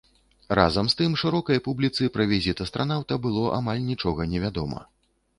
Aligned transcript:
Разам 0.59 0.87
з 0.91 0.95
тым, 1.01 1.11
шырокай 1.23 1.59
публіцы 1.67 2.07
пра 2.15 2.25
візіт 2.31 2.63
астранаўта 2.65 3.13
было 3.25 3.43
амаль 3.59 3.83
нічога 3.91 4.27
невядома. 4.33 4.81